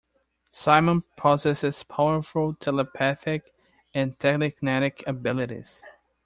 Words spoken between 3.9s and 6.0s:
and telekinetic abilities.